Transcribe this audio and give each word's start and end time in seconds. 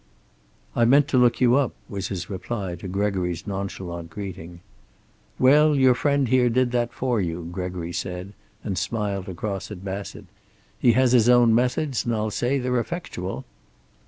"I 0.75 0.83
meant 0.85 1.07
to 1.09 1.17
look 1.19 1.39
you 1.39 1.53
up," 1.57 1.75
was 1.87 2.07
his 2.07 2.27
reply 2.27 2.73
to 2.77 2.87
Gregory's 2.87 3.45
nonchalant 3.45 4.09
greeting. 4.09 4.61
"Well, 5.37 5.75
your 5.75 5.93
friend 5.93 6.27
here 6.27 6.49
did 6.49 6.71
that 6.71 6.91
for 6.91 7.21
you," 7.21 7.47
Gregory 7.51 7.93
said, 7.93 8.33
and 8.63 8.79
smiled 8.79 9.29
across 9.29 9.69
at 9.69 9.85
Bassett. 9.85 10.25
"He 10.79 10.93
has 10.93 11.11
his 11.11 11.29
own 11.29 11.53
methods, 11.53 12.03
and 12.03 12.15
I'll 12.15 12.31
say 12.31 12.57
they're 12.57 12.79
effectual." 12.79 13.45